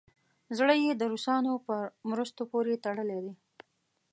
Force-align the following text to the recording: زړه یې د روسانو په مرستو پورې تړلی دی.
زړه 0.57 0.73
یې 0.83 0.91
د 0.95 1.03
روسانو 1.11 1.53
په 1.67 1.75
مرستو 2.09 2.41
پورې 2.51 2.81
تړلی 2.85 3.19
دی. 3.25 3.33